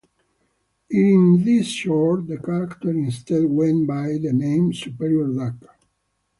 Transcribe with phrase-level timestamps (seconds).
[0.89, 5.77] In this short, the character instead went by the name Superior Duck.